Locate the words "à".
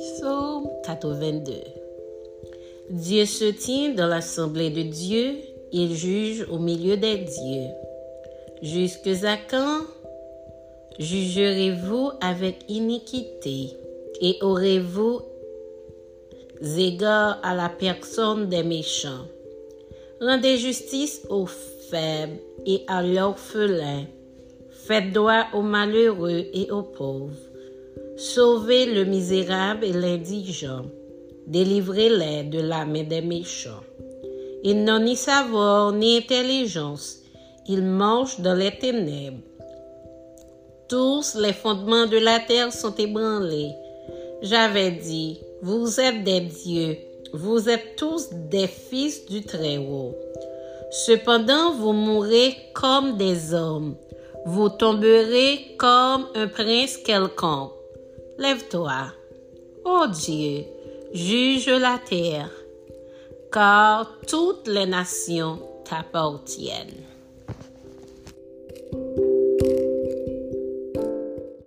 9.24-9.36, 17.42-17.54, 22.88-23.02